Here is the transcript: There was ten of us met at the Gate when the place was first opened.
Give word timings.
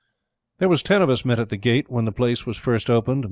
There 0.57 0.67
was 0.67 0.81
ten 0.81 1.03
of 1.03 1.11
us 1.11 1.23
met 1.23 1.37
at 1.37 1.49
the 1.49 1.57
Gate 1.57 1.87
when 1.87 2.05
the 2.05 2.11
place 2.11 2.43
was 2.43 2.57
first 2.57 2.89
opened. 2.89 3.19